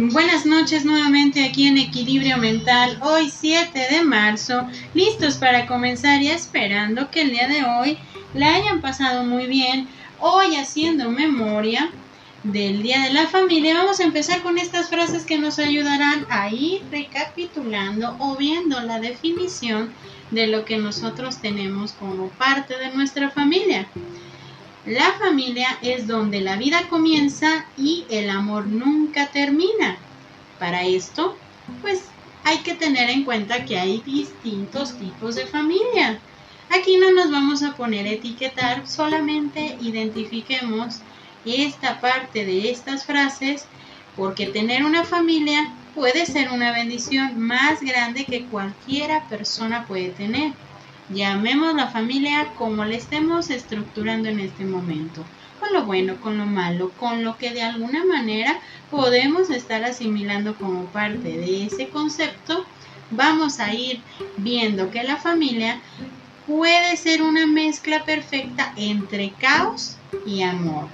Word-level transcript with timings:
Buenas 0.00 0.46
noches 0.46 0.84
nuevamente 0.84 1.44
aquí 1.44 1.66
en 1.66 1.76
Equilibrio 1.76 2.36
Mental, 2.38 3.00
hoy 3.02 3.30
7 3.30 3.88
de 3.90 4.04
marzo, 4.04 4.64
listos 4.94 5.38
para 5.38 5.66
comenzar 5.66 6.22
y 6.22 6.28
esperando 6.28 7.10
que 7.10 7.22
el 7.22 7.32
día 7.32 7.48
de 7.48 7.64
hoy 7.64 7.98
la 8.32 8.54
hayan 8.54 8.80
pasado 8.80 9.24
muy 9.24 9.46
bien. 9.46 9.88
Hoy 10.20 10.54
haciendo 10.54 11.10
memoria 11.10 11.90
del 12.44 12.80
Día 12.80 13.00
de 13.00 13.12
la 13.12 13.26
Familia, 13.26 13.74
vamos 13.74 13.98
a 13.98 14.04
empezar 14.04 14.40
con 14.40 14.56
estas 14.56 14.88
frases 14.88 15.24
que 15.24 15.36
nos 15.36 15.58
ayudarán 15.58 16.26
a 16.30 16.48
ir 16.48 16.80
recapitulando 16.92 18.14
o 18.20 18.36
viendo 18.36 18.80
la 18.80 19.00
definición 19.00 19.92
de 20.30 20.46
lo 20.46 20.64
que 20.64 20.76
nosotros 20.76 21.38
tenemos 21.38 21.90
como 21.94 22.28
parte 22.28 22.78
de 22.78 22.94
nuestra 22.94 23.30
familia. 23.30 23.88
La 24.88 25.12
familia 25.18 25.68
es 25.82 26.06
donde 26.06 26.40
la 26.40 26.56
vida 26.56 26.88
comienza 26.88 27.66
y 27.76 28.06
el 28.08 28.30
amor 28.30 28.68
nunca 28.68 29.30
termina. 29.30 30.08
Para 30.56 30.82
esto, 30.86 31.44
pues 31.82 32.16
hay 32.42 32.62
que 32.62 32.74
tener 32.74 33.10
en 33.10 33.26
cuenta 33.26 33.66
que 33.66 33.78
hay 33.78 34.00
distintos 34.00 34.96
tipos 34.96 35.34
de 35.34 35.46
familia. 35.46 36.24
Aquí 36.70 36.96
no 36.96 37.10
nos 37.12 37.30
vamos 37.30 37.62
a 37.62 37.76
poner 37.76 38.06
a 38.06 38.12
etiquetar, 38.12 38.86
solamente 38.88 39.76
identifiquemos 39.78 41.04
esta 41.44 42.00
parte 42.00 42.46
de 42.46 42.70
estas 42.70 43.04
frases 43.04 43.70
porque 44.14 44.46
tener 44.46 44.84
una 44.84 45.04
familia 45.04 45.82
puede 45.92 46.24
ser 46.24 46.50
una 46.50 46.72
bendición 46.72 47.38
más 47.38 47.80
grande 47.82 48.24
que 48.24 48.48
cualquiera 48.48 49.28
persona 49.28 49.86
puede 49.86 50.14
tener. 50.14 50.54
Llamemos 51.10 51.74
la 51.74 51.86
familia 51.88 52.52
como 52.54 52.84
la 52.84 52.94
estemos 52.94 53.48
estructurando 53.48 54.28
en 54.28 54.40
este 54.40 54.64
momento, 54.66 55.24
con 55.58 55.72
lo 55.72 55.86
bueno, 55.86 56.20
con 56.20 56.36
lo 56.36 56.44
malo, 56.44 56.90
con 56.98 57.24
lo 57.24 57.38
que 57.38 57.50
de 57.50 57.62
alguna 57.62 58.04
manera 58.04 58.60
podemos 58.90 59.48
estar 59.48 59.84
asimilando 59.84 60.54
como 60.56 60.84
parte 60.92 61.28
de 61.28 61.64
ese 61.64 61.88
concepto, 61.88 62.66
vamos 63.10 63.58
a 63.58 63.72
ir 63.72 64.04
viendo 64.36 64.90
que 64.90 65.02
la 65.02 65.16
familia 65.16 65.80
puede 66.46 66.94
ser 66.98 67.22
una 67.22 67.46
mezcla 67.46 68.04
perfecta 68.04 68.72
entre 68.76 69.32
caos 69.32 69.96
y 70.26 70.42
amor. 70.42 70.88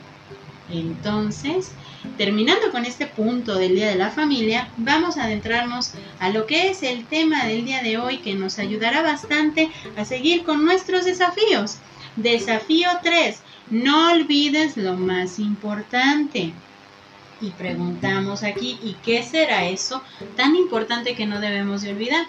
Entonces, 0.69 1.73
terminando 2.17 2.71
con 2.71 2.85
este 2.85 3.07
punto 3.07 3.57
del 3.57 3.75
Día 3.75 3.89
de 3.89 3.97
la 3.97 4.11
Familia, 4.11 4.69
vamos 4.77 5.17
a 5.17 5.25
adentrarnos 5.25 5.93
a 6.21 6.31
lo 6.31 6.47
que 6.47 6.71
es 6.71 6.83
el 6.83 7.05
tema 7.07 7.45
del 7.45 7.65
día 7.65 7.83
de 7.83 7.99
hoy 7.99 8.19
que 8.19 8.35
nos 8.35 8.59
ayudará 8.59 9.03
bastante 9.03 9.71
a 9.97 10.05
seguir 10.05 10.45
con 10.45 10.65
nuestros 10.65 11.05
desafíos. 11.05 11.77
Desafío 12.17 12.89
3. 13.03 13.39
No 13.71 14.13
olvides 14.13 14.77
lo 14.77 14.95
más 14.95 15.39
importante. 15.39 16.53
Y 17.41 17.51
preguntamos 17.51 18.43
aquí, 18.43 18.79
¿y 18.83 18.95
qué 19.05 19.23
será 19.23 19.67
eso 19.67 20.03
tan 20.37 20.55
importante 20.57 21.15
que 21.15 21.27
no 21.27 21.41
debemos 21.41 21.83
de 21.83 21.91
olvidar? 21.91 22.27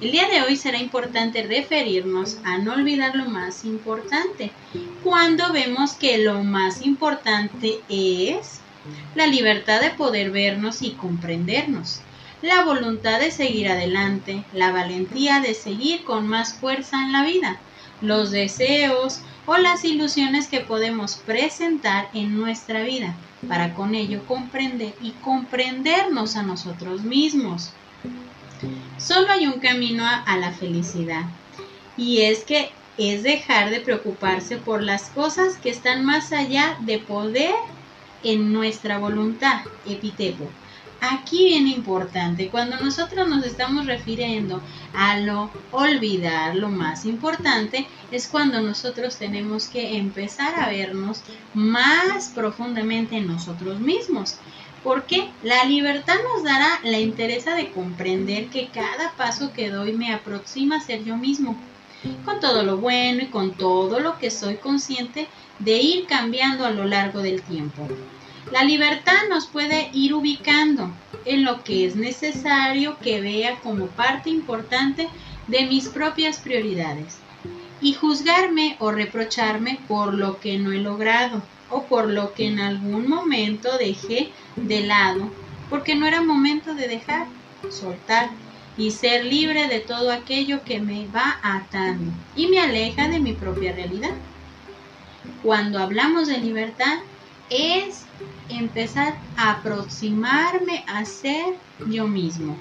El 0.00 0.12
día 0.12 0.28
de 0.28 0.42
hoy 0.42 0.56
será 0.56 0.78
importante 0.78 1.42
referirnos 1.42 2.38
a 2.44 2.58
no 2.58 2.74
olvidar 2.74 3.16
lo 3.16 3.26
más 3.26 3.64
importante, 3.64 4.52
cuando 5.02 5.52
vemos 5.52 5.94
que 5.94 6.18
lo 6.18 6.44
más 6.44 6.86
importante 6.86 7.80
es 7.88 8.60
la 9.14 9.26
libertad 9.26 9.80
de 9.80 9.90
poder 9.90 10.30
vernos 10.30 10.82
y 10.82 10.92
comprendernos, 10.92 12.00
la 12.42 12.64
voluntad 12.64 13.20
de 13.20 13.30
seguir 13.30 13.68
adelante, 13.68 14.44
la 14.52 14.70
valentía 14.70 15.40
de 15.40 15.54
seguir 15.54 16.04
con 16.04 16.28
más 16.28 16.54
fuerza 16.54 16.98
en 17.02 17.12
la 17.12 17.24
vida, 17.24 17.58
los 18.00 18.30
deseos 18.30 19.20
o 19.46 19.56
las 19.56 19.84
ilusiones 19.84 20.48
que 20.48 20.60
podemos 20.60 21.16
presentar 21.16 22.08
en 22.12 22.38
nuestra 22.38 22.82
vida, 22.82 23.14
para 23.48 23.74
con 23.74 23.94
ello 23.94 24.26
comprender 24.26 24.94
y 25.00 25.12
comprendernos 25.22 26.36
a 26.36 26.42
nosotros 26.42 27.02
mismos. 27.02 27.72
Solo 28.98 29.30
hay 29.30 29.46
un 29.46 29.60
camino 29.60 30.04
a, 30.06 30.36
la 30.36 30.52
felicidad 30.52 31.22
y 31.96 32.22
es 32.22 32.44
que 32.44 32.70
es 32.96 33.22
dejar 33.22 33.70
de 33.70 33.80
preocuparse 33.80 34.56
por 34.56 34.82
las 34.82 35.10
cosas 35.10 35.56
que 35.56 35.70
están 35.70 36.04
más 36.04 36.32
allá 36.32 36.76
de 36.80 36.98
poder 36.98 37.54
en 38.24 38.52
nuestra 38.52 38.98
voluntad, 38.98 39.60
epitepo. 39.86 40.48
Aquí 41.00 41.44
viene 41.44 41.70
importante, 41.70 42.48
cuando 42.48 42.80
nosotros 42.80 43.28
nos 43.28 43.44
estamos 43.44 43.84
refiriendo 43.84 44.62
a 44.94 45.18
lo 45.18 45.50
olvidar, 45.70 46.56
lo 46.56 46.70
más 46.70 47.04
importante 47.04 47.86
es 48.10 48.26
cuando 48.26 48.62
nosotros 48.62 49.16
tenemos 49.18 49.66
que 49.66 49.98
empezar 49.98 50.58
a 50.58 50.70
vernos 50.70 51.22
más 51.52 52.30
profundamente 52.34 53.16
en 53.16 53.26
nosotros 53.26 53.80
mismos. 53.80 54.36
Porque 54.82 55.28
la 55.42 55.64
libertad 55.64 56.16
nos 56.32 56.42
dará 56.42 56.80
la 56.84 57.00
interés 57.00 57.44
de 57.44 57.70
comprender 57.72 58.48
que 58.48 58.68
cada 58.68 59.12
paso 59.12 59.52
que 59.52 59.70
doy 59.70 59.92
me 59.92 60.12
aproxima 60.12 60.76
a 60.76 60.80
ser 60.80 61.04
yo 61.04 61.16
mismo, 61.16 61.58
con 62.24 62.40
todo 62.40 62.62
lo 62.62 62.78
bueno 62.78 63.22
y 63.22 63.26
con 63.26 63.52
todo 63.52 64.00
lo 64.00 64.18
que 64.18 64.30
soy 64.30 64.56
consciente 64.56 65.28
de 65.58 65.80
ir 65.80 66.06
cambiando 66.06 66.64
a 66.64 66.70
lo 66.70 66.84
largo 66.84 67.20
del 67.20 67.42
tiempo. 67.42 67.88
La 68.52 68.62
libertad 68.64 69.28
nos 69.28 69.46
puede 69.46 69.90
ir 69.92 70.14
ubicando 70.14 70.90
en 71.24 71.44
lo 71.44 71.64
que 71.64 71.86
es 71.86 71.96
necesario 71.96 72.98
que 72.98 73.20
vea 73.20 73.56
como 73.60 73.86
parte 73.86 74.30
importante 74.30 75.08
de 75.48 75.66
mis 75.66 75.88
propias 75.88 76.38
prioridades 76.38 77.16
y 77.80 77.94
juzgarme 77.94 78.76
o 78.78 78.92
reprocharme 78.92 79.78
por 79.88 80.14
lo 80.14 80.40
que 80.40 80.58
no 80.58 80.72
he 80.72 80.78
logrado 80.78 81.42
o 81.70 81.84
por 81.84 82.08
lo 82.08 82.34
que 82.34 82.46
en 82.46 82.60
algún 82.60 83.08
momento 83.08 83.76
dejé 83.78 84.30
de 84.56 84.80
lado, 84.86 85.30
porque 85.70 85.94
no 85.94 86.06
era 86.06 86.22
momento 86.22 86.74
de 86.74 86.88
dejar, 86.88 87.26
soltar 87.70 88.30
y 88.76 88.90
ser 88.90 89.24
libre 89.24 89.68
de 89.68 89.80
todo 89.80 90.10
aquello 90.10 90.64
que 90.64 90.80
me 90.80 91.06
va 91.08 91.38
atando 91.42 92.12
y 92.34 92.48
me 92.48 92.60
aleja 92.60 93.08
de 93.08 93.20
mi 93.20 93.32
propia 93.32 93.72
realidad. 93.72 94.14
Cuando 95.42 95.78
hablamos 95.78 96.26
de 96.26 96.38
libertad 96.38 96.98
es 97.50 98.06
empezar 98.48 99.14
a 99.36 99.52
aproximarme 99.52 100.84
a 100.88 101.04
ser 101.04 101.56
yo 101.88 102.08
mismo. 102.08 102.56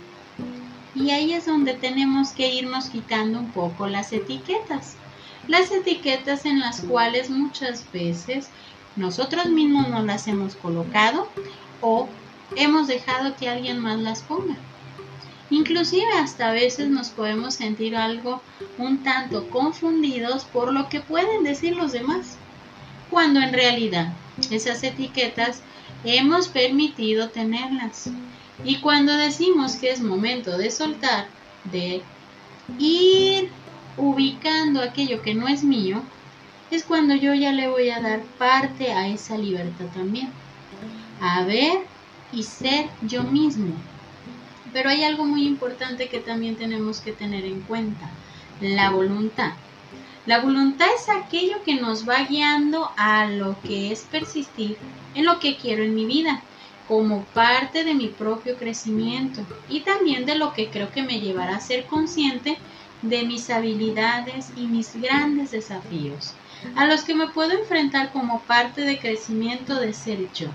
Y 0.96 1.09
ahí 1.09 1.34
es 1.34 1.46
donde 1.46 1.73
tenemos 1.73 2.34
que 2.34 2.53
irnos 2.53 2.90
quitando 2.90 3.40
un 3.40 3.52
poco 3.52 3.88
las 3.88 4.13
etiquetas. 4.13 4.97
Las 5.47 5.72
etiquetas 5.72 6.46
en 6.46 6.59
las 6.59 6.81
cuales 6.81 7.29
muchas 7.29 7.91
veces 7.91 8.50
nosotros 8.96 9.47
mismos 9.47 9.90
no 9.90 10.03
las 10.03 10.28
hemos 10.28 10.56
colocado 10.56 11.28
o 11.81 12.07
hemos 12.56 12.88
dejado 12.88 13.35
que 13.35 13.50
alguien 13.50 13.79
más 13.79 14.00
las 14.00 14.22
ponga. 14.22 14.56
Inclusive 15.53 16.12
hasta 16.18 16.50
a 16.50 16.52
veces 16.52 16.90
nos 16.90 17.09
podemos 17.09 17.53
sentir 17.53 17.96
algo 17.96 18.41
un 18.80 19.03
tanto 19.03 19.52
confundidos 19.52 20.46
por 20.46 20.74
lo 20.74 20.90
que 20.90 21.00
pueden 21.00 21.44
decir 21.44 21.75
los 21.75 21.91
demás, 21.91 22.38
cuando 23.12 23.40
en 23.40 23.53
realidad 23.53 24.14
esas 24.50 24.81
etiquetas 24.81 25.62
hemos 26.03 26.47
permitido 26.47 27.30
tenerlas. 27.30 28.09
Y 28.66 28.78
cuando 28.78 29.14
decimos 29.16 29.75
que 29.75 29.91
es 29.91 30.02
momento 30.02 30.58
de 30.58 30.72
soltar, 30.72 31.28
de 31.66 32.02
ir 32.80 33.52
ubicando 33.96 34.81
aquello 34.81 35.22
que 35.22 35.35
no 35.35 35.47
es 35.47 35.64
mío, 35.64 36.02
es 36.72 36.84
cuando 36.84 37.14
yo 37.14 37.35
ya 37.35 37.52
le 37.52 37.68
voy 37.68 37.91
a 37.91 38.02
dar 38.02 38.24
parte 38.40 38.91
a 38.91 39.08
esa 39.08 39.38
libertad 39.38 39.85
también. 39.94 40.31
A 41.22 41.44
ver 41.44 41.85
y 42.31 42.41
ser 42.41 42.90
yo 43.03 43.22
mismo. 43.22 43.75
Pero 44.73 44.89
hay 44.89 45.03
algo 45.03 45.25
muy 45.25 45.45
importante 45.45 46.09
que 46.09 46.19
también 46.19 46.56
tenemos 46.56 47.00
que 47.00 47.13
tener 47.13 47.45
en 47.45 47.61
cuenta, 47.61 48.09
la 48.59 48.89
voluntad. 48.89 49.53
La 50.25 50.40
voluntad 50.40 50.87
es 50.96 51.09
aquello 51.09 51.64
que 51.64 51.75
nos 51.75 52.08
va 52.08 52.23
guiando 52.23 52.91
a 52.97 53.25
lo 53.25 53.55
que 53.61 53.91
es 53.91 54.02
persistir 54.02 54.78
en 55.16 55.25
lo 55.25 55.40
que 55.40 55.58
quiero 55.58 55.84
en 55.84 55.96
mi 55.96 56.05
vida, 56.05 56.41
como 56.87 57.23
parte 57.25 57.84
de 57.84 57.93
mi 57.93 58.08
propio 58.08 58.58
crecimiento 58.58 59.41
y 59.70 59.81
también 59.81 60.25
de 60.25 60.35
lo 60.35 60.53
que 60.53 60.70
creo 60.70 60.91
que 60.91 61.03
me 61.03 61.19
llevará 61.19 61.55
a 61.55 61.61
ser 61.61 61.85
consciente 61.85 62.58
de 63.02 63.23
mis 63.23 63.49
habilidades 63.49 64.52
y 64.55 64.67
mis 64.67 64.96
grandes 65.02 65.52
desafíos 65.52 66.34
a 66.76 66.85
los 66.85 67.03
que 67.03 67.16
me 67.16 67.28
puedo 67.28 67.52
enfrentar 67.52 68.11
como 68.11 68.41
parte 68.41 68.81
de 68.81 68.99
crecimiento 68.99 69.76
de 69.76 69.93
ser 69.93 70.31
yo. 70.34 70.47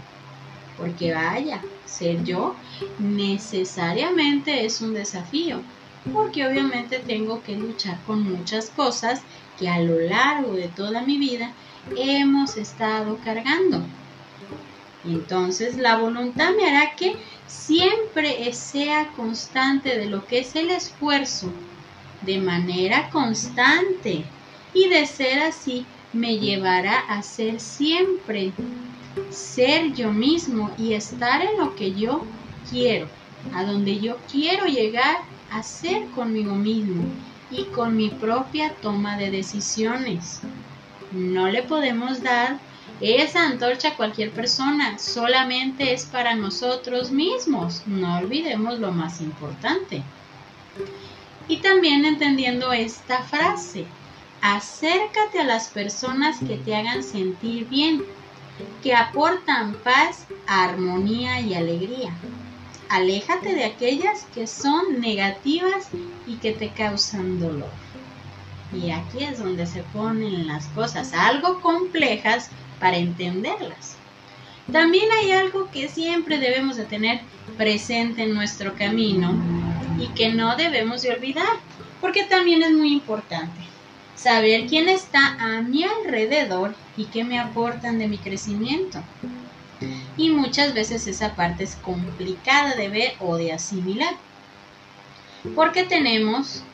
Porque 0.79 1.13
vaya, 1.13 1.61
ser 1.85 2.25
yo 2.25 2.55
necesariamente 3.01 4.65
es 4.65 4.81
un 4.81 4.95
desafío, 4.95 5.61
porque 6.13 6.47
obviamente 6.47 7.01
tengo 7.01 7.43
que 7.43 7.57
luchar 7.57 7.99
con 8.07 8.23
muchas 8.23 8.71
cosas 8.71 9.21
que 9.59 9.69
a 9.69 9.81
lo 9.81 9.99
largo 9.99 10.53
de 10.55 10.69
toda 10.69 11.03
mi 11.03 11.19
vida 11.19 11.53
hemos 11.97 12.57
estado 12.57 13.19
cargando. 13.25 13.83
Entonces 15.05 15.77
la 15.77 15.97
voluntad 15.97 16.55
me 16.55 16.69
hará 16.69 16.95
que 16.97 17.17
siempre 17.47 18.53
sea 18.53 19.09
constante 19.17 19.99
de 19.99 20.07
lo 20.07 20.27
que 20.27 20.41
es 20.41 20.55
el 20.55 20.71
esfuerzo, 20.71 21.51
de 22.25 22.39
manera 22.39 23.09
constante, 23.11 24.25
y 24.75 24.89
de 24.89 25.07
ser 25.07 25.41
así 25.41 25.87
me 26.13 26.39
llevará 26.39 26.99
a 26.99 27.23
ser 27.23 27.61
siempre 27.61 28.53
ser 29.31 29.93
yo 29.95 30.13
mismo 30.13 30.71
y 30.79 30.95
estar 30.95 31.43
en 31.43 31.59
lo 31.59 31.75
que 31.75 31.95
yo 31.95 32.25
quiero, 32.71 33.09
a 33.55 33.65
donde 33.65 34.01
yo 34.01 34.17
quiero 34.31 34.67
llegar 34.67 35.19
a 35.51 35.63
ser 35.63 36.07
conmigo 36.11 36.55
mismo 36.55 37.05
y 37.51 37.65
con 37.65 37.97
mi 37.97 38.11
propia 38.11 38.73
toma 38.83 39.17
de 39.17 39.31
decisiones. 39.31 40.41
No 41.13 41.49
le 41.49 41.63
podemos 41.63 42.23
dar 42.23 42.59
esa 43.01 43.45
antorcha 43.45 43.91
a 43.91 43.97
cualquier 43.97 44.31
persona, 44.31 44.99
solamente 44.99 45.93
es 45.93 46.05
para 46.05 46.35
nosotros 46.35 47.11
mismos. 47.11 47.83
No 47.87 48.19
olvidemos 48.19 48.79
lo 48.79 48.93
más 48.93 49.21
importante. 49.21 50.03
Y 51.47 51.59
también 51.59 52.05
entendiendo 52.05 52.73
esta 52.73 53.23
frase, 53.23 53.87
acércate 54.43 55.41
a 55.41 55.45
las 55.45 55.69
personas 55.69 56.39
que 56.41 56.57
te 56.57 56.75
hagan 56.75 57.03
sentir 57.03 57.67
bien, 57.69 58.05
que 58.83 58.95
aportan 58.95 59.75
paz, 59.75 60.27
armonía 60.47 61.41
y 61.41 61.55
alegría. 61.55 62.13
Aléjate 62.89 63.55
de 63.55 63.65
aquellas 63.65 64.27
que 64.35 64.47
son 64.47 65.01
negativas 65.01 65.89
y 66.27 66.37
que 66.37 66.53
te 66.53 66.71
causan 66.71 67.39
dolor. 67.39 67.71
Y 68.73 68.91
aquí 68.91 69.25
es 69.25 69.39
donde 69.39 69.67
se 69.67 69.83
ponen 69.83 70.47
las 70.47 70.67
cosas 70.69 71.13
algo 71.13 71.61
complejas 71.61 72.51
para 72.81 72.97
entenderlas. 72.97 73.97
También 74.73 75.07
hay 75.21 75.33
algo 75.33 75.71
que 75.71 75.89
siempre 75.89 76.39
debemos 76.39 76.77
de 76.77 76.85
tener 76.85 77.21
presente 77.57 78.25
en 78.25 78.35
nuestro 78.35 78.75
camino 78.75 79.35
y 79.99 80.09
que 80.09 80.31
no 80.31 80.57
debemos 80.57 81.03
de 81.03 81.13
olvidar, 81.13 81.57
porque 82.01 82.25
también 82.25 82.63
es 82.63 82.73
muy 82.73 82.93
importante 82.93 83.69
saber 84.19 84.67
quién 84.67 84.89
está 84.89 85.37
a 85.39 85.63
mi 85.63 85.85
alrededor 85.85 86.75
y 86.97 87.05
qué 87.07 87.23
me 87.23 87.39
aportan 87.39 87.99
de 87.99 88.09
mi 88.09 88.19
crecimiento. 88.19 89.01
Y 90.17 90.31
muchas 90.31 90.75
veces 90.75 91.07
esa 91.07 91.37
parte 91.37 91.63
es 91.63 91.77
complicada 91.77 92.75
de 92.75 92.89
ver 92.89 93.13
o 93.21 93.37
de 93.37 93.53
asimilar, 93.53 94.15
porque 95.55 95.85
tenemos 95.85 96.65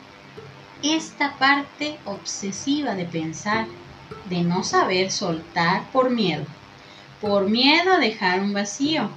esta 0.81 1.37
parte 1.37 1.99
obsesiva 2.05 2.95
de 2.95 3.05
pensar, 3.05 3.67
de 4.27 4.41
no 4.41 4.63
saber 4.63 5.11
soltar 5.11 5.83
por 5.91 6.09
miedo, 6.09 6.45
por 7.21 7.47
miedo 7.47 7.93
a 7.93 7.99
dejar 7.99 8.39
un 8.39 8.53
vacío. 8.53 9.09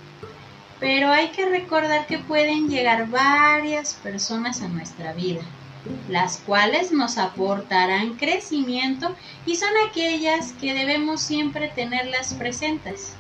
Pero 0.81 1.11
hay 1.11 1.29
que 1.29 1.47
recordar 1.47 2.07
que 2.07 2.19
pueden 2.19 2.69
llegar 2.69 3.09
varias 3.09 3.95
personas 3.95 4.61
a 4.61 4.69
nuestra 4.69 5.13
vida, 5.15 5.41
las 6.09 6.39
cuales 6.39 6.93
nos 6.93 7.19
aportarán 7.19 8.15
crecimiento 8.15 9.15
y 9.47 9.57
son 9.57 9.71
aquellas 9.89 10.53
que 10.53 10.75
debemos 10.75 11.21
siempre 11.21 11.69
tenerlas 11.69 12.35
presentes 12.35 13.15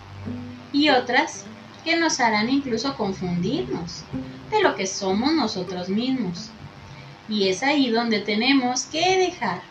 y 0.72 0.90
otras 0.90 1.44
que 1.84 1.96
nos 1.96 2.20
harán 2.20 2.50
incluso 2.50 2.96
confundirnos 2.96 4.02
de 4.50 4.62
lo 4.62 4.75
que 4.75 4.87
somos 4.87 5.32
nosotros 5.32 5.88
mismos. 5.88 6.50
Y 7.28 7.49
es 7.49 7.62
ahí 7.62 7.90
donde 7.90 8.20
tenemos 8.20 8.84
que 8.84 9.19
dejar, 9.19 9.62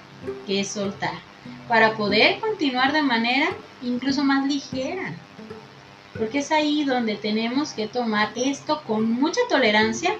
que 0.45 0.63
soltar, 0.63 1.19
para 1.67 1.93
poder 1.95 2.39
continuar 2.39 2.93
de 2.93 3.01
manera 3.01 3.49
incluso 3.81 4.23
más 4.23 4.47
ligera. 4.47 5.13
Porque 6.17 6.39
es 6.39 6.51
ahí 6.51 6.83
donde 6.83 7.15
tenemos 7.15 7.71
que 7.71 7.87
tomar 7.87 8.31
esto 8.35 8.81
con 8.87 9.11
mucha 9.11 9.41
tolerancia 9.49 10.15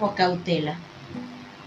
o 0.00 0.14
cautela. 0.14 0.78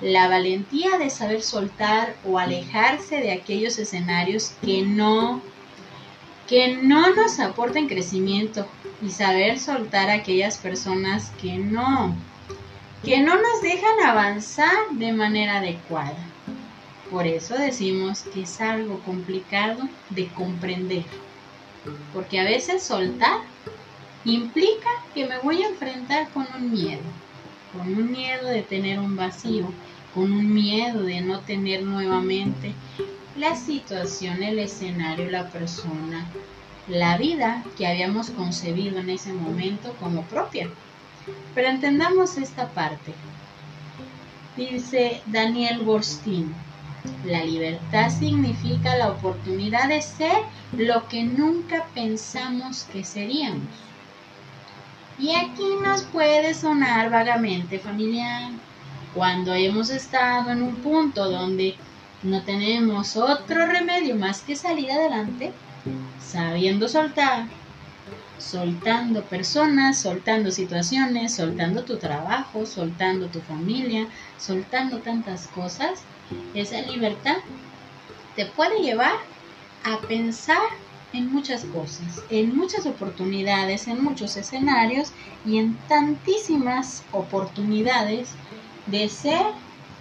La 0.01 0.27
valentía 0.27 0.97
de 0.97 1.09
saber 1.09 1.41
soltar 1.41 2.15
o 2.25 2.37
alejarse 2.37 3.17
de 3.17 3.31
aquellos 3.31 3.79
escenarios 3.79 4.53
que 4.63 4.81
no 4.81 5.41
que 6.47 6.75
no 6.75 7.15
nos 7.15 7.39
aporten 7.39 7.87
crecimiento 7.87 8.67
y 9.01 9.09
saber 9.09 9.59
soltar 9.59 10.09
a 10.09 10.15
aquellas 10.15 10.57
personas 10.57 11.31
que 11.41 11.57
no 11.57 12.15
que 13.03 13.19
no 13.19 13.35
nos 13.35 13.61
dejan 13.61 13.99
avanzar 14.05 14.89
de 14.91 15.13
manera 15.13 15.57
adecuada. 15.57 16.17
Por 17.11 17.27
eso 17.27 17.55
decimos 17.55 18.23
que 18.33 18.41
es 18.41 18.59
algo 18.61 18.99
complicado 19.01 19.87
de 20.09 20.27
comprender, 20.29 21.05
porque 22.13 22.39
a 22.39 22.43
veces 22.43 22.81
soltar 22.81 23.41
implica 24.23 24.89
que 25.13 25.27
me 25.27 25.37
voy 25.37 25.61
a 25.61 25.69
enfrentar 25.69 26.29
con 26.29 26.47
un 26.57 26.71
miedo, 26.71 27.03
con 27.77 27.93
un 27.93 28.11
miedo 28.11 28.47
de 28.47 28.61
tener 28.61 28.99
un 28.99 29.15
vacío, 29.15 29.67
con 30.13 30.31
un 30.31 30.53
miedo 30.53 31.03
de 31.03 31.21
no 31.21 31.39
tener 31.41 31.83
nuevamente 31.83 32.73
la 33.37 33.55
situación, 33.55 34.41
el 34.43 34.59
escenario, 34.59 35.29
la 35.29 35.49
persona, 35.49 36.25
la 36.87 37.17
vida 37.17 37.63
que 37.77 37.87
habíamos 37.87 38.29
concebido 38.29 38.99
en 38.99 39.09
ese 39.09 39.33
momento 39.33 39.93
como 39.99 40.21
propia. 40.23 40.69
Pero 41.53 41.67
entendamos 41.67 42.37
esta 42.37 42.69
parte. 42.69 43.13
Dice 44.55 45.21
Daniel 45.25 45.79
Borstein, 45.79 46.53
la 47.25 47.43
libertad 47.43 48.09
significa 48.09 48.95
la 48.95 49.09
oportunidad 49.11 49.89
de 49.89 50.01
ser 50.01 50.37
lo 50.77 51.07
que 51.07 51.23
nunca 51.23 51.85
pensamos 51.93 52.83
que 52.85 53.03
seríamos. 53.03 53.67
Y 55.17 55.33
aquí 55.33 55.63
nos 55.81 56.03
puede 56.03 56.53
sonar 56.53 57.09
vagamente 57.09 57.79
familiar. 57.79 58.51
Cuando 59.13 59.53
hemos 59.53 59.89
estado 59.89 60.51
en 60.51 60.61
un 60.61 60.75
punto 60.75 61.29
donde 61.29 61.75
no 62.23 62.43
tenemos 62.43 63.15
otro 63.15 63.65
remedio 63.65 64.15
más 64.15 64.41
que 64.41 64.55
salir 64.55 64.91
adelante, 64.91 65.53
sabiendo 66.19 66.89
soltar, 66.89 67.45
soltando 68.37 69.23
personas, 69.23 69.99
soltando 69.99 70.51
situaciones, 70.51 71.35
soltando 71.35 71.83
tu 71.83 71.97
trabajo, 71.97 72.65
soltando 72.65 73.27
tu 73.27 73.39
familia, 73.39 74.07
soltando 74.37 74.99
tantas 74.99 75.47
cosas, 75.47 76.01
esa 76.53 76.81
libertad 76.81 77.37
te 78.35 78.45
puede 78.47 78.81
llevar 78.81 79.13
a 79.85 79.99
pensar 80.07 80.57
en 81.15 81.31
muchas 81.31 81.63
cosas, 81.65 82.21
en 82.29 82.55
muchas 82.55 82.85
oportunidades, 82.85 83.87
en 83.87 84.03
muchos 84.03 84.35
escenarios 84.37 85.11
y 85.45 85.57
en 85.57 85.75
tantísimas 85.87 87.03
oportunidades 87.11 88.29
de 88.87 89.09
ser 89.09 89.45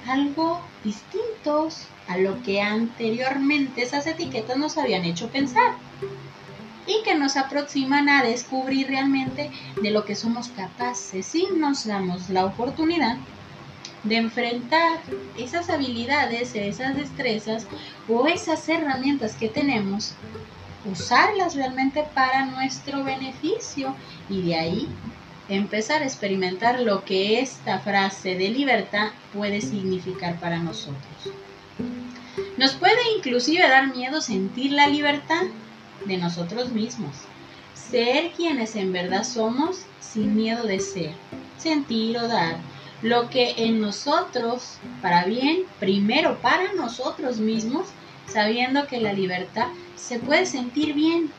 algo 0.06 0.60
distintos 0.82 1.86
a 2.08 2.18
lo 2.18 2.42
que 2.42 2.60
anteriormente 2.60 3.82
esas 3.82 4.06
etiquetas 4.06 4.56
nos 4.56 4.76
habían 4.76 5.04
hecho 5.04 5.28
pensar 5.28 5.74
y 6.86 7.02
que 7.02 7.14
nos 7.14 7.36
aproximan 7.36 8.08
a 8.08 8.22
descubrir 8.22 8.88
realmente 8.88 9.50
de 9.80 9.90
lo 9.90 10.04
que 10.04 10.14
somos 10.14 10.48
capaces 10.48 11.24
si 11.24 11.46
nos 11.56 11.86
damos 11.86 12.28
la 12.28 12.44
oportunidad 12.44 13.16
de 14.02 14.16
enfrentar 14.16 15.00
esas 15.38 15.70
habilidades, 15.70 16.54
esas 16.54 16.94
destrezas 16.94 17.66
o 18.06 18.26
esas 18.26 18.68
herramientas 18.68 19.34
que 19.34 19.48
tenemos, 19.48 20.14
usarlas 20.84 21.54
realmente 21.54 22.04
para 22.14 22.46
nuestro 22.46 23.04
beneficio 23.04 23.94
y 24.28 24.42
de 24.42 24.56
ahí 24.56 24.88
empezar 25.48 26.02
a 26.02 26.06
experimentar 26.06 26.80
lo 26.80 27.04
que 27.04 27.40
esta 27.40 27.78
frase 27.80 28.34
de 28.36 28.48
libertad 28.48 29.08
puede 29.32 29.60
significar 29.60 30.38
para 30.40 30.58
nosotros. 30.58 31.34
Nos 32.56 32.72
puede 32.74 33.00
inclusive 33.16 33.68
dar 33.68 33.94
miedo 33.94 34.20
sentir 34.20 34.72
la 34.72 34.86
libertad 34.86 35.42
de 36.04 36.16
nosotros 36.16 36.70
mismos, 36.70 37.16
ser 37.74 38.32
quienes 38.32 38.76
en 38.76 38.92
verdad 38.92 39.24
somos 39.24 39.82
sin 40.00 40.36
miedo 40.36 40.64
de 40.64 40.80
ser, 40.80 41.12
sentir 41.58 42.16
o 42.18 42.28
dar 42.28 42.56
lo 43.02 43.28
que 43.28 43.54
en 43.58 43.80
nosotros, 43.80 44.78
para 45.02 45.24
bien, 45.24 45.64
primero 45.78 46.38
para 46.40 46.72
nosotros 46.72 47.38
mismos, 47.38 47.88
sabiendo 48.26 48.86
que 48.86 49.00
la 49.00 49.12
libertad 49.12 49.68
se 49.96 50.18
puede 50.18 50.46
sentir 50.46 50.94
bien. 50.94 51.30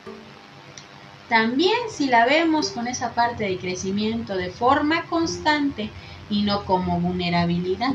También 1.28 1.76
si 1.90 2.06
la 2.06 2.24
vemos 2.26 2.70
con 2.70 2.86
esa 2.86 3.12
parte 3.14 3.44
de 3.44 3.58
crecimiento 3.58 4.36
de 4.36 4.50
forma 4.50 5.06
constante 5.06 5.90
y 6.30 6.42
no 6.42 6.64
como 6.64 7.00
vulnerabilidad. 7.00 7.94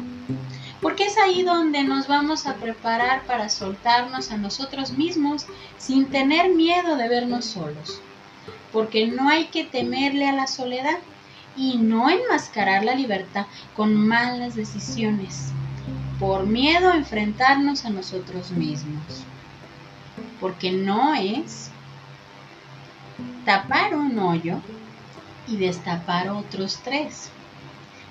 Porque 0.81 1.05
es 1.05 1.17
ahí 1.17 1.43
donde 1.43 1.83
nos 1.83 2.07
vamos 2.07 2.47
a 2.47 2.55
preparar 2.55 3.23
para 3.25 3.49
soltarnos 3.49 4.31
a 4.31 4.37
nosotros 4.37 4.91
mismos 4.91 5.45
sin 5.77 6.07
tener 6.07 6.49
miedo 6.49 6.97
de 6.97 7.07
vernos 7.07 7.45
solos. 7.45 8.01
Porque 8.73 9.07
no 9.07 9.29
hay 9.29 9.47
que 9.47 9.63
temerle 9.63 10.27
a 10.27 10.33
la 10.33 10.47
soledad 10.47 10.97
y 11.55 11.77
no 11.77 12.09
enmascarar 12.09 12.83
la 12.83 12.95
libertad 12.95 13.45
con 13.75 13.95
malas 13.95 14.55
decisiones 14.55 15.51
por 16.21 16.45
miedo 16.45 16.91
a 16.91 16.97
enfrentarnos 16.97 17.83
a 17.83 17.89
nosotros 17.89 18.51
mismos. 18.51 19.23
Porque 20.39 20.71
no 20.71 21.15
es 21.15 21.71
tapar 23.43 23.95
un 23.95 24.19
hoyo 24.19 24.59
y 25.47 25.57
destapar 25.57 26.29
otros 26.29 26.79
tres, 26.83 27.31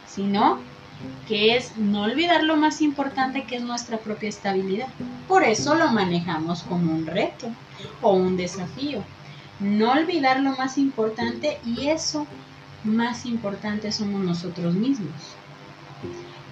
sino 0.09 0.59
que 1.29 1.57
es 1.57 1.76
no 1.76 2.02
olvidar 2.02 2.43
lo 2.43 2.57
más 2.57 2.83
importante 2.83 3.45
que 3.45 3.57
es 3.57 3.62
nuestra 3.62 3.99
propia 3.99 4.29
estabilidad. 4.29 4.88
Por 5.29 5.45
eso 5.45 5.76
lo 5.76 5.93
manejamos 5.93 6.64
como 6.64 6.93
un 6.93 7.07
reto 7.07 7.49
o 8.02 8.12
un 8.14 8.37
desafío. 8.37 9.05
No 9.61 9.93
olvidar 9.93 10.40
lo 10.40 10.57
más 10.57 10.79
importante 10.79 11.61
y 11.64 11.87
eso 11.87 12.26
más 12.83 13.25
importante 13.25 13.93
somos 13.93 14.21
nosotros 14.21 14.75
mismos. 14.75 15.37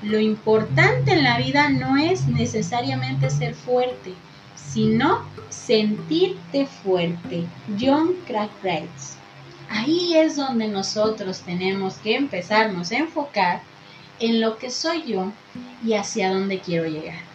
Lo 0.02 0.20
importante 0.20 1.12
en 1.12 1.24
la 1.24 1.38
vida 1.38 1.68
no 1.70 1.96
es 1.96 2.26
necesariamente 2.26 3.30
ser 3.30 3.54
fuerte, 3.54 4.14
sino 4.54 5.24
sentirte 5.48 6.66
fuerte. 6.66 7.46
John 7.80 8.14
Craig 8.26 8.50
Ahí 9.68 10.16
es 10.16 10.36
donde 10.36 10.68
nosotros 10.68 11.40
tenemos 11.40 11.94
que 11.96 12.14
empezarnos 12.14 12.90
a 12.92 12.98
enfocar 12.98 13.62
en 14.20 14.40
lo 14.40 14.56
que 14.56 14.70
soy 14.70 15.02
yo 15.04 15.32
y 15.84 15.94
hacia 15.94 16.32
dónde 16.32 16.60
quiero 16.60 16.86
llegar. 16.86 17.27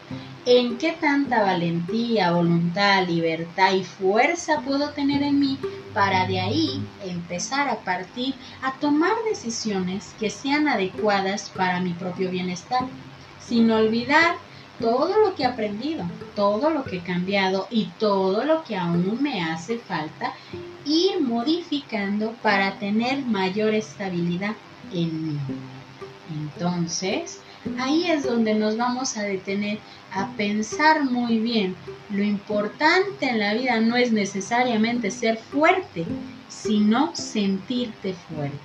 En 0.45 0.77
qué 0.77 0.91
tanta 0.91 1.41
valentía, 1.41 2.33
voluntad, 2.33 3.07
libertad 3.07 3.73
y 3.75 3.85
fuerza 3.85 4.59
puedo 4.59 4.89
tener 4.89 5.23
en 5.23 5.39
mí 5.39 5.57
para 5.93 6.27
de 6.27 6.41
ahí 6.41 6.85
empezar 7.05 7.69
a 7.69 7.77
partir 7.77 8.35
a 8.61 8.73
tomar 8.73 9.13
decisiones 9.29 10.13
que 10.19 10.29
sean 10.29 10.67
adecuadas 10.67 11.49
para 11.49 11.79
mi 11.79 11.93
propio 11.93 12.29
bienestar, 12.29 12.81
sin 13.39 13.71
olvidar 13.71 14.35
todo 14.81 15.17
lo 15.17 15.33
que 15.33 15.43
he 15.43 15.45
aprendido, 15.45 16.03
todo 16.35 16.71
lo 16.71 16.83
que 16.83 16.97
he 16.97 17.03
cambiado 17.03 17.69
y 17.71 17.85
todo 17.97 18.43
lo 18.43 18.65
que 18.65 18.75
aún 18.75 19.19
me 19.21 19.41
hace 19.41 19.77
falta 19.77 20.33
ir 20.83 21.21
modificando 21.21 22.33
para 22.41 22.79
tener 22.79 23.23
mayor 23.25 23.73
estabilidad 23.73 24.55
en 24.91 25.25
mí. 25.25 25.39
Entonces, 26.29 27.39
ahí 27.79 28.09
es 28.09 28.23
donde 28.23 28.53
nos 28.53 28.77
vamos 28.77 29.17
a 29.17 29.23
detener 29.23 29.79
a 30.11 30.29
pensar 30.35 31.03
muy 31.03 31.39
bien. 31.39 31.75
Lo 32.09 32.23
importante 32.23 33.27
en 33.27 33.39
la 33.39 33.53
vida 33.53 33.79
no 33.79 33.95
es 33.95 34.11
necesariamente 34.11 35.11
ser 35.11 35.37
fuerte, 35.37 36.05
sino 36.47 37.15
sentirte 37.15 38.13
fuerte. 38.13 38.57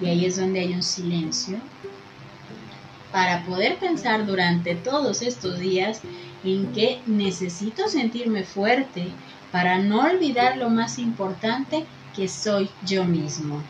Y 0.00 0.06
ahí 0.06 0.24
es 0.26 0.36
donde 0.36 0.60
hay 0.60 0.74
un 0.74 0.82
silencio 0.82 1.58
para 3.12 3.44
poder 3.44 3.78
pensar 3.78 4.26
durante 4.26 4.74
todos 4.74 5.22
estos 5.22 5.58
días 5.58 6.02
en 6.44 6.72
que 6.72 7.00
necesito 7.06 7.88
sentirme 7.88 8.44
fuerte 8.44 9.08
para 9.50 9.78
no 9.78 10.02
olvidar 10.02 10.56
lo 10.56 10.68
más 10.68 10.98
importante 10.98 11.84
que 12.14 12.28
soy 12.28 12.68
yo 12.84 13.04
mismo. 13.04 13.62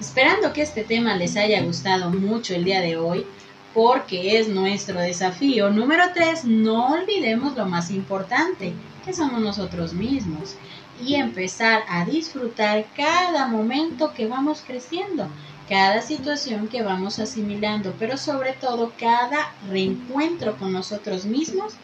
Esperando 0.00 0.52
que 0.52 0.62
este 0.62 0.82
tema 0.82 1.14
les 1.16 1.36
haya 1.36 1.62
gustado 1.62 2.10
mucho 2.10 2.54
el 2.54 2.64
día 2.64 2.80
de 2.80 2.96
hoy, 2.96 3.24
porque 3.74 4.38
es 4.38 4.48
nuestro 4.48 5.00
desafío. 5.00 5.68
Número 5.68 6.04
tres, 6.14 6.44
no 6.44 6.92
olvidemos 6.92 7.56
lo 7.56 7.66
más 7.66 7.90
importante, 7.90 8.72
que 9.04 9.12
somos 9.12 9.40
nosotros 9.40 9.92
mismos, 9.92 10.56
y 11.04 11.16
empezar 11.16 11.82
a 11.88 12.04
disfrutar 12.04 12.86
cada 12.96 13.48
momento 13.48 14.14
que 14.14 14.28
vamos 14.28 14.62
creciendo, 14.64 15.28
cada 15.68 16.00
situación 16.00 16.68
que 16.68 16.82
vamos 16.82 17.18
asimilando, 17.18 17.94
pero 17.98 18.16
sobre 18.16 18.52
todo 18.52 18.92
cada 18.98 19.52
reencuentro 19.68 20.56
con 20.56 20.72
nosotros 20.72 21.24
mismos 21.24 21.74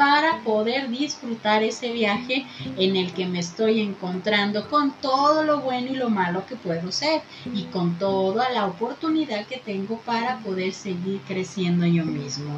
para 0.00 0.38
poder 0.44 0.88
disfrutar 0.88 1.62
ese 1.62 1.92
viaje 1.92 2.46
en 2.78 2.96
el 2.96 3.12
que 3.12 3.26
me 3.26 3.38
estoy 3.38 3.82
encontrando 3.82 4.66
con 4.70 4.92
todo 4.92 5.44
lo 5.44 5.60
bueno 5.60 5.88
y 5.92 5.94
lo 5.94 6.08
malo 6.08 6.46
que 6.46 6.56
puedo 6.56 6.90
ser 6.90 7.20
y 7.52 7.64
con 7.64 7.98
toda 7.98 8.48
la 8.48 8.64
oportunidad 8.64 9.44
que 9.44 9.58
tengo 9.58 9.98
para 9.98 10.38
poder 10.38 10.72
seguir 10.72 11.20
creciendo 11.28 11.84
yo 11.84 12.06
mismo. 12.06 12.50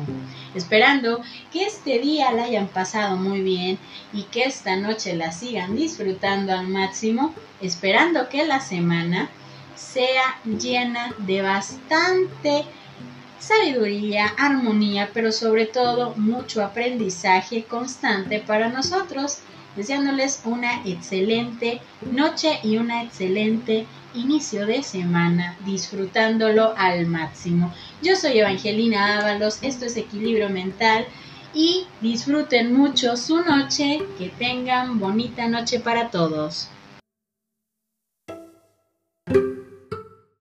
Esperando 0.55 1.21
que 1.53 1.65
este 1.65 1.99
día 1.99 2.31
la 2.31 2.45
hayan 2.45 2.69
pasado 2.69 3.17
muy 3.17 3.41
bien 3.41 3.77
y 4.13 4.23
que 4.23 4.45
esta 4.45 4.77
noche 4.77 5.17
la 5.17 5.33
sigan 5.33 5.75
disfrutando 5.75 6.53
al 6.53 6.69
máximo, 6.69 7.35
esperando 7.61 8.29
que 8.29 8.47
la 8.47 8.61
semana 8.61 9.29
sea 9.75 10.39
llena 10.45 11.13
de 11.19 11.43
bastante 11.43 12.67
sabiduría, 13.43 14.27
armonía, 14.39 15.11
pero 15.13 15.33
sobre 15.33 15.67
todo 15.67 16.15
mucho 16.17 16.65
aprendizaje 16.65 17.65
constante 17.65 18.39
para 18.39 18.69
nosotros, 18.69 19.39
deseándoles 19.75 20.43
una 20.45 20.87
excelente 20.87 21.81
noche 22.03 22.61
y 22.63 22.77
una 22.77 23.03
excelente 23.03 23.87
inicio 24.15 24.65
de 24.67 24.85
semana, 24.85 25.57
disfrutándolo 25.65 26.73
al 26.77 27.07
máximo. 27.07 27.75
Yo 28.01 28.15
soy 28.15 28.39
Evangelina 28.39 29.19
Ábalos, 29.19 29.59
esto 29.63 29.87
es 29.87 29.97
Equilibrio 29.97 30.49
Mental 30.49 31.05
y 31.53 31.87
disfruten 32.01 32.73
mucho 32.73 33.17
su 33.17 33.43
noche, 33.43 34.03
que 34.19 34.29
tengan 34.29 35.01
bonita 35.01 35.49
noche 35.49 35.81
para 35.81 36.11
todos. 36.11 36.69